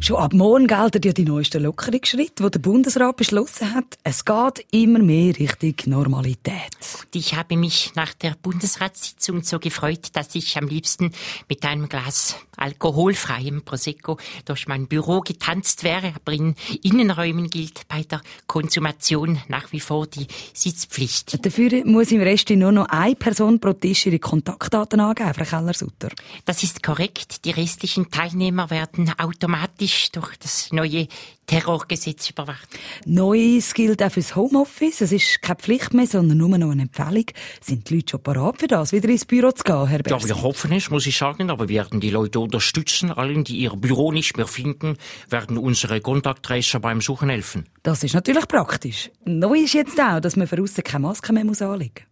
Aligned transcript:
Schon 0.00 0.16
ab 0.16 0.32
morgen 0.32 0.68
gelten 0.68 1.02
ja 1.04 1.12
die 1.12 1.24
neuesten 1.24 1.62
Lockerungsschritte, 1.64 2.44
die 2.44 2.50
der 2.50 2.58
Bundesrat 2.60 3.16
beschlossen 3.16 3.74
hat. 3.74 3.98
Es 4.04 4.24
geht 4.24 4.64
immer 4.70 5.00
mehr 5.00 5.36
Richtung 5.36 5.74
Normalität. 5.86 6.70
Ich 7.12 7.34
habe 7.34 7.56
mich 7.56 7.92
nach 7.96 8.14
der 8.14 8.36
Bundesratssitzung 8.40 9.42
so 9.42 9.58
gefreut, 9.58 10.10
dass 10.12 10.34
ich 10.36 10.56
am 10.56 10.68
liebsten 10.68 11.10
mit 11.48 11.64
einem 11.64 11.88
Glas 11.88 12.36
alkoholfreiem 12.56 13.62
Prosecco 13.62 14.18
durch 14.44 14.68
mein 14.68 14.86
Büro 14.86 15.20
getanzt 15.20 15.82
wäre. 15.82 16.12
Aber 16.14 16.32
in 16.32 16.54
Innenräumen 16.82 17.50
gilt 17.50 17.86
bei 17.88 18.02
der 18.02 18.20
Konsumation 18.46 19.40
nach 19.48 19.72
wie 19.72 19.80
vor 19.80 20.06
die 20.06 20.26
Sitzpflicht. 20.54 21.44
Dafür 21.44 21.84
muss 21.84 22.12
im 22.12 22.20
Rest 22.20 22.50
nur 22.50 22.72
noch 22.72 22.88
eine 22.88 23.16
Person 23.16 23.58
pro 23.58 23.72
Tisch 23.72 24.06
ihre 24.06 24.20
Kontaktdaten 24.20 25.00
angeben, 25.00 25.34
Frau 25.34 25.44
Keller-Sutter. 25.44 26.10
Das 26.44 26.62
ist 26.62 26.82
korrekt. 26.82 27.44
Die 27.44 27.50
restlichen 27.50 28.10
Teilnehmer 28.10 28.70
werden 28.70 29.12
automatisch 29.18 29.87
durch 30.12 30.36
das 30.38 30.70
neue 30.72 31.08
Terrorgesetz 31.46 32.30
überwacht. 32.30 32.68
Neues 33.06 33.72
gilt 33.72 34.02
auch 34.02 34.10
fürs 34.10 34.36
Homeoffice. 34.36 35.00
Es 35.00 35.12
ist 35.12 35.40
keine 35.40 35.56
Pflicht 35.56 35.94
mehr, 35.94 36.06
sondern 36.06 36.36
nur 36.36 36.56
noch 36.58 36.70
eine 36.70 36.82
Empfehlung. 36.82 37.24
Sind 37.60 37.88
die 37.88 37.96
Leute 37.96 38.10
schon 38.10 38.22
parat 38.22 38.60
für 38.60 38.66
das, 38.66 38.92
wieder 38.92 39.08
ins 39.08 39.24
Büro 39.24 39.50
zu 39.52 39.64
gehen, 39.64 39.86
Herr 39.86 40.02
Berset? 40.02 40.28
Ja, 40.28 40.36
wir 40.36 40.42
hoffen 40.42 40.72
es, 40.72 40.90
muss 40.90 41.06
ich 41.06 41.16
sagen, 41.16 41.50
aber 41.50 41.68
wir 41.68 41.78
werden 41.78 42.00
die 42.00 42.10
Leute 42.10 42.40
unterstützen. 42.40 43.10
Allen, 43.12 43.44
die 43.44 43.58
ihr 43.58 43.70
Büro 43.70 44.12
nicht 44.12 44.36
mehr 44.36 44.46
finden, 44.46 44.96
werden 45.30 45.56
unsere 45.56 46.00
Kontakttracer 46.00 46.80
beim 46.80 47.00
Suchen 47.00 47.30
helfen. 47.30 47.66
Das 47.82 48.02
ist 48.02 48.14
natürlich 48.14 48.48
praktisch. 48.48 49.10
Neu 49.24 49.60
ist 49.60 49.74
jetzt 49.74 49.98
auch, 50.00 50.20
dass 50.20 50.36
man 50.36 50.46
für 50.46 50.60
aussen 50.60 50.82
keine 50.84 51.06
Maske 51.06 51.32
mehr 51.32 51.42
anlegen 51.42 51.92
muss. 51.94 52.07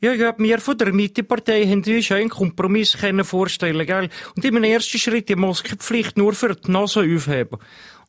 Ja, 0.00 0.12
ich 0.12 0.18
glaube, 0.18 0.42
wir 0.42 0.58
von 0.58 0.76
der 0.76 0.92
Mittepartei 0.92 1.66
haben 1.66 1.82
uns 1.84 2.10
einen 2.10 2.28
Kompromiss 2.28 2.98
können 2.98 3.24
vorstellen, 3.24 3.86
gell? 3.86 4.08
Und 4.36 4.44
im 4.44 4.62
ersten 4.62 4.98
Schritt 4.98 5.28
die 5.28 5.36
Maskenpflicht 5.36 6.16
nur 6.18 6.34
für 6.34 6.54
die 6.54 6.70
Nase 6.70 7.00
aufheben. 7.00 7.58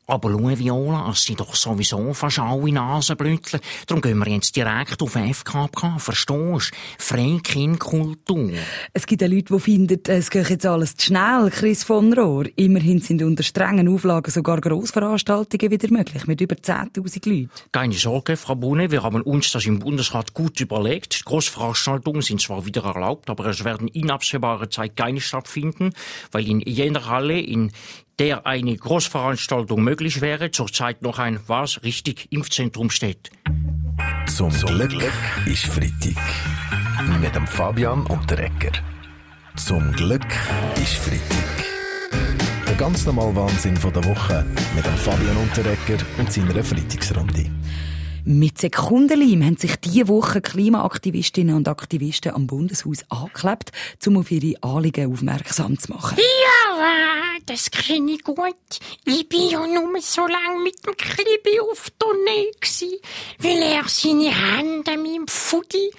Aber 0.07 0.29
schau, 0.29 0.59
Viola, 0.59 1.09
es 1.09 1.23
sind 1.23 1.39
doch 1.39 1.55
sowieso 1.55 2.13
fast 2.13 2.39
alle 2.39 2.71
Nasenblütler. 2.71 3.59
Darum 3.87 4.01
gehen 4.01 4.19
wir 4.19 4.31
jetzt 4.31 4.55
direkt 4.55 5.01
auf 5.01 5.13
FKK, 5.13 5.97
verstehst 5.97 6.27
du? 6.29 6.59
Freikindkultur. 6.99 8.51
Es 8.93 9.07
gibt 9.07 9.21
ja 9.23 9.27
Leute, 9.27 9.53
die 9.53 9.59
finden, 9.59 9.99
es 10.07 10.29
geht 10.29 10.49
jetzt 10.49 10.65
alles 10.65 10.95
zu 10.95 11.07
schnell, 11.07 11.49
Chris 11.49 11.83
von 11.83 12.13
Rohr. 12.13 12.45
Immerhin 12.55 13.01
sind 13.01 13.23
unter 13.23 13.41
strengen 13.41 13.87
Auflagen 13.87 14.31
sogar 14.31 14.61
Grossveranstaltungen 14.61 15.71
wieder 15.71 15.91
möglich, 15.91 16.27
mit 16.27 16.39
über 16.39 16.55
10.000 16.55 17.29
Leuten. 17.29 17.49
Keine 17.71 17.93
Sorge, 17.93 18.37
Frau 18.37 18.55
Bohne, 18.55 18.91
wir 18.91 19.01
haben 19.01 19.21
uns 19.21 19.51
das 19.51 19.65
im 19.65 19.79
Bundesrat 19.79 20.33
gut 20.33 20.59
überlegt. 20.59 21.25
Grossveranstaltungen 21.25 22.21
sind 22.21 22.41
zwar 22.41 22.65
wieder 22.65 22.83
erlaubt, 22.83 23.29
aber 23.29 23.47
es 23.47 23.63
werden 23.63 23.87
in 23.87 24.11
absehbarer 24.11 24.69
Zeit 24.69 24.95
keine 24.95 25.19
stattfinden, 25.19 25.93
weil 26.31 26.47
in 26.47 26.61
jener 26.61 27.07
Halle, 27.07 27.39
in 27.39 27.71
der 28.19 28.45
eine 28.45 28.75
Großveranstaltung 28.75 29.83
möglich 29.83 30.21
wäre, 30.21 30.51
zurzeit 30.51 31.01
noch 31.01 31.19
ein 31.19 31.39
was 31.47 31.83
richtig 31.83 32.27
Impfzentrum 32.31 32.89
steht. 32.89 33.31
Zum, 34.27 34.51
Glück 34.51 35.03
ist 35.45 35.65
Freitag. 35.65 36.21
Mit 37.21 37.35
dem 37.35 37.47
Fabian 37.47 38.05
und 38.07 38.29
der 38.29 38.39
Ecker. 38.39 38.71
Zum 39.55 39.91
Glück 39.93 40.25
ist 40.75 40.95
Freitag. 40.95 41.65
Der 42.67 42.75
ganz 42.75 43.05
normale 43.05 43.35
Wahnsinn 43.35 43.77
von 43.77 43.93
der 43.93 44.03
Woche 44.05 44.45
mit 44.75 44.85
dem 44.85 44.95
Fabian 44.95 45.37
Unterrecker 45.37 46.03
und 46.17 46.31
seiner 46.31 46.63
Freitagsrunde. 46.63 47.49
Mit 48.27 48.57
Sekundenleim 48.57 49.43
haben 49.45 49.57
sich 49.57 49.75
diese 49.75 50.07
Woche 50.07 50.41
Klimaaktivistinnen 50.41 51.55
und 51.55 51.67
Aktivisten 51.67 52.33
am 52.33 52.47
Bundeshaus 52.47 53.03
angeklebt, 53.09 53.71
um 54.07 54.17
auf 54.17 54.31
ihre 54.31 54.61
Anliegen 54.63 55.13
aufmerksam 55.13 55.77
zu 55.77 55.91
machen. 55.91 56.17
Ja, 56.17 57.37
das 57.45 57.69
kenne 57.69 58.13
ich 58.13 58.23
gut. 58.23 58.39
Ich 59.05 59.29
bin 59.29 59.47
ja 59.49 59.59
nur 59.67 60.01
so 60.01 60.25
lange 60.25 60.59
mit 60.63 60.83
dem 60.87 60.97
Klibi 60.97 61.59
auf 61.59 61.91
Tournee 61.99 62.51
gsi, 62.59 62.99
weil 63.37 63.61
er 63.61 63.83
seine 63.87 64.33
Hände 64.33 64.91
an 64.91 65.03
meinem 65.03 65.27
Fudi 65.27 65.91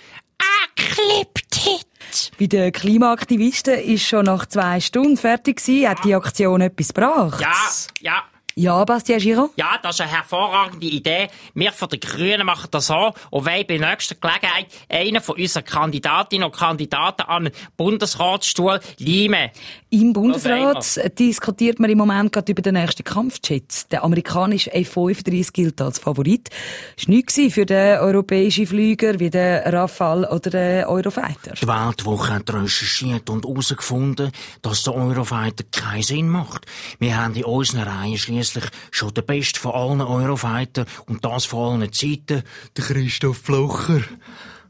angeklebt 0.75 1.65
hat. 1.65 2.33
Bei 2.41 2.47
den 2.47 2.72
Klimaaktivisten 2.72 3.78
ist 3.78 4.03
schon 4.03 4.25
nach 4.25 4.47
zwei 4.47 4.81
Stunden 4.81 5.17
fertig 5.17 5.59
gewesen. 5.65 5.89
Hat 5.91 6.05
die 6.05 6.17
Aktion 6.17 6.61
etwas 6.61 6.89
gebracht? 6.89 7.41
Ja, 7.41 7.55
ja. 8.01 8.25
Ja, 8.59 8.83
Bastien 8.87 9.19
Giraud? 9.19 9.50
Ja, 9.56 9.78
das 9.83 9.97
ist 9.97 10.00
eine 10.00 10.12
hervorragende 10.12 10.87
Idee. 10.87 11.28
Wir 11.53 11.72
von 11.72 11.91
den 11.91 12.00
Grünen 12.00 12.47
machen 12.47 12.69
das 12.71 12.87
so 12.87 13.12
und 13.31 13.44
wollen 13.44 13.67
bei 13.69 13.77
nächster 13.77 14.15
Gelegenheit 14.15 14.69
einen 14.89 15.21
von 15.21 15.37
unseren 15.37 15.67
Kandidatinnen 15.67 16.47
und 16.47 16.56
Kandidaten 16.56 17.21
an 17.25 17.45
den 17.45 17.53
Bundesratsstuhl 17.77 18.81
leimen. 18.97 19.50
Im 19.91 20.15
Bundesrat 20.15 21.19
diskutiert 21.19 21.81
man 21.81 21.91
im 21.91 21.99
Moment 21.99 22.33
gerade 22.33 22.50
über 22.50 22.62
den 22.62 22.77
nächsten 22.77 23.05
Kampfjet. 23.16 23.91
Der 23.93 24.04
amerikanische 24.04 24.71
F-35 24.75 25.53
gilt 25.54 25.81
als 25.81 25.99
Favorit. 25.99 26.50
Das 26.97 27.09
war 27.09 27.15
nichts 27.15 27.41
für 27.49 27.65
den 27.65 27.99
europäischen 28.00 28.66
Flüger 28.66 29.19
wie 29.19 29.31
den 29.31 29.62
Rafale 29.62 30.31
oder 30.31 30.50
den 30.50 30.84
Eurofighter. 30.84 31.54
Die 31.54 31.66
Weltwoche 31.66 32.34
hat 32.34 32.53
recherchiert 32.53 33.31
und 33.31 33.47
herausgefunden, 33.47 34.32
dass 34.60 34.82
der 34.82 34.94
Eurofighter 34.94 35.65
keinen 35.72 36.03
Sinn 36.03 36.28
macht. 36.28 36.66
Wir 36.99 37.16
haben 37.16 37.34
in 37.34 37.44
unseren 37.44 37.88
Reihen 37.88 38.19
schliesslich 38.19 38.66
schon 38.91 39.15
der 39.15 39.22
Beste 39.22 39.60
von 39.60 39.72
allen 39.72 40.03
Eurofighter 40.03 40.84
und 41.06 41.25
das 41.25 41.47
von 41.47 41.81
allen 41.81 41.93
Zeiten, 41.94 42.43
der 42.77 42.84
Christoph 42.84 43.38
Flocher. 43.38 44.03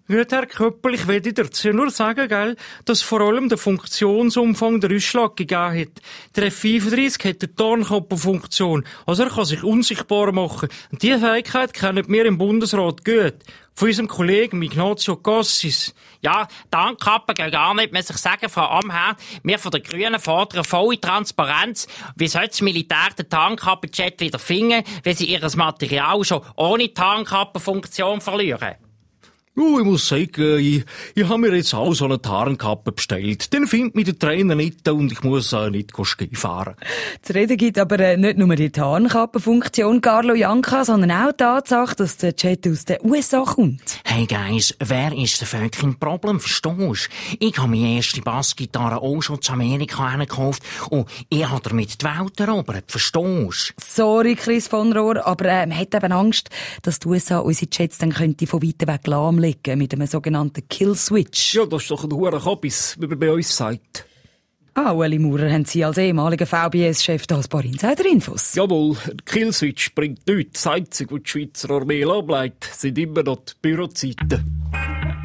Gut, 0.08 0.30
Herr 0.30 0.46
Köppel, 0.46 0.94
ich 0.94 1.08
will 1.08 1.20
dazu 1.20 1.72
nur 1.72 1.90
sagen, 1.90 2.28
gell, 2.28 2.54
dass 2.84 3.02
vor 3.02 3.22
allem 3.22 3.48
der 3.48 3.58
Funktionsumfang 3.58 4.80
der 4.80 4.94
Ausschlag 4.94 5.34
gegeben 5.34 5.80
hat. 5.80 6.00
Der 6.36 6.44
F-35 6.44 7.28
hat 7.28 7.42
eine 7.42 7.54
Tarnkappenfunktion, 7.56 8.84
also 9.04 9.24
er 9.24 9.30
kann 9.30 9.44
sich 9.44 9.64
unsichtbar 9.64 10.30
machen. 10.30 10.68
Und 10.92 11.02
diese 11.02 11.18
Fähigkeit 11.18 11.72
kennen 11.72 12.04
wir 12.06 12.24
im 12.24 12.38
Bundesrat 12.38 13.04
gut. 13.04 13.34
Von 13.74 13.88
unserem 13.88 14.06
Kollegen 14.06 14.62
Ignazio 14.62 15.16
Cassis. 15.16 15.92
Ja, 16.20 16.46
Tarnkappen 16.70 17.34
gehen 17.34 17.50
gar 17.50 17.74
nicht, 17.74 17.92
muss 17.92 18.08
ich 18.08 18.16
sagen, 18.16 18.48
Frau 18.48 18.68
Amherr. 18.68 19.16
Wir 19.42 19.58
von 19.58 19.72
den 19.72 19.82
Grünen 19.82 20.20
fordern 20.20 20.62
volle 20.62 21.00
Transparenz. 21.00 21.88
Wie 22.14 22.28
soll 22.28 22.46
das 22.46 22.60
Militär 22.60 23.08
den 23.18 23.28
Tarnkappenjet 23.28 24.20
wieder 24.20 24.38
finden, 24.38 24.84
wenn 25.02 25.16
sie 25.16 25.26
ihr 25.26 25.40
Material 25.56 26.22
schon 26.22 26.42
ohne 26.54 26.94
Tarnkappenfunktion 26.94 28.20
verlieren? 28.20 28.85
Oh, 29.58 29.78
ich 29.78 29.86
muss 29.86 30.06
sagen, 30.06 30.58
ich, 30.58 30.84
ich 31.14 31.24
habe 31.26 31.38
mir 31.38 31.56
jetzt 31.56 31.72
auch 31.72 31.94
so 31.94 32.04
eine 32.04 32.20
Tarnkappe 32.20 32.92
bestellt. 32.92 33.50
Den 33.54 33.66
findet 33.66 33.94
mich 33.94 34.04
der 34.04 34.18
Trainer 34.18 34.54
nicht 34.54 34.86
und 34.86 35.10
ich 35.10 35.22
muss 35.22 35.50
äh, 35.54 35.70
nicht 35.70 35.92
Ski 36.02 36.28
fahren. 36.34 36.74
Zu 37.22 37.34
reden 37.34 37.56
gibt 37.56 37.78
aber 37.78 37.98
äh, 38.00 38.18
nicht 38.18 38.36
nur 38.36 38.54
die 38.54 38.68
Tarnkappenfunktion 38.68 40.02
Carlo 40.02 40.34
Janka, 40.34 40.84
sondern 40.84 41.10
auch 41.10 41.32
die 41.32 41.38
Tatsache, 41.38 41.96
dass 41.96 42.18
der 42.18 42.34
Jet 42.36 42.68
aus 42.68 42.84
den 42.84 42.98
USA 43.02 43.44
kommt. 43.44 43.80
Hey 44.04 44.26
Guys, 44.26 44.74
wer 44.78 45.16
ist 45.16 45.40
der 45.40 45.48
fucking 45.48 45.98
Problem, 45.98 46.38
verstehst 46.38 47.08
Ich 47.40 47.56
habe 47.56 47.70
meine 47.70 47.96
erste 47.96 48.20
Bassgitarre 48.20 49.00
auch 49.00 49.22
schon 49.22 49.40
zu 49.40 49.54
Amerika 49.54 50.16
gekauft 50.16 50.62
und 50.90 51.08
ich 51.30 51.48
habe 51.48 51.62
damit 51.66 52.02
die 52.02 52.04
Welt 52.04 52.38
erobert, 52.38 52.90
verstehst 52.90 53.72
Sorry, 53.78 54.34
Chris 54.34 54.68
von 54.68 54.92
Rohr, 54.92 55.26
aber 55.26 55.46
äh, 55.46 55.66
man 55.66 55.78
hat 55.78 55.94
eben 55.94 56.12
Angst, 56.12 56.50
dass 56.82 56.98
die 56.98 57.08
USA 57.08 57.38
unsere 57.38 57.70
Jets 57.72 57.96
dann 57.96 58.12
könnte 58.12 58.46
von 58.46 58.62
weiter 58.62 58.86
weg 58.86 59.06
lahmlegen 59.06 59.45
mit 59.76 59.92
einem 59.92 60.06
sogenannten 60.06 60.66
Kill-Switch. 60.68 61.54
Ja, 61.54 61.66
das 61.66 61.82
ist 61.82 61.90
doch 61.90 62.04
ein 62.04 62.12
hoher 62.12 62.40
Kabis, 62.40 62.96
wie 62.98 63.06
man 63.06 63.18
bei 63.18 63.32
uns 63.32 63.56
sagt. 63.56 64.06
Ah, 64.74 64.92
Ueli 64.92 65.18
Maurer, 65.18 65.50
haben 65.50 65.64
Sie 65.64 65.82
als 65.84 65.96
ehemaliger 65.96 66.44
VBS-Chef 66.44 67.26
da 67.26 67.38
ein 67.38 67.44
paar 67.44 67.64
Insider-Infos? 67.64 68.54
Jawohl, 68.54 68.96
der 69.06 69.16
Killswitch 69.24 69.94
bringt 69.94 70.26
nichts. 70.26 70.64
Das 70.64 70.72
Einzige, 70.74 71.14
was 71.14 71.22
die 71.22 71.30
Schweizer 71.30 71.70
Armee 71.70 72.04
abbleibt, 72.04 72.68
sind 72.74 72.98
immer 72.98 73.22
noch 73.22 73.38
die 73.38 73.54
Bürozeiten. 73.62 74.68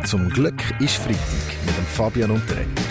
Zum 0.06 0.29
Glück 0.29 0.63
ist 0.79 0.95
Freitag 0.95 1.19
mit 1.65 1.77
dem 1.77 1.85
Fabian 1.85 2.31
Unterretter. 2.31 2.83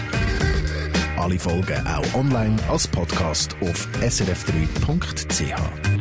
Alle 1.17 1.38
Folgen 1.38 1.87
auch 1.87 2.15
online 2.15 2.56
als 2.69 2.87
Podcast 2.88 3.56
auf 3.62 3.88
srf3.ch. 4.03 6.00